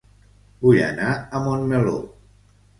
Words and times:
Vull 0.63 0.79
anar 0.87 1.13
a 1.19 1.43
Montmeló 1.45 1.97